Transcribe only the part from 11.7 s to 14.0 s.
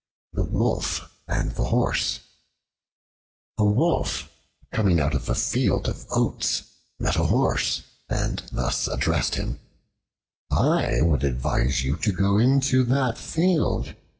you to go into that field.